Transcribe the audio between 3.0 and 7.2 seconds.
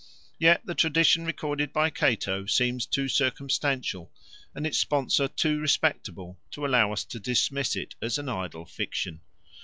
circumstantial, and its sponsor too respectable, to allow us to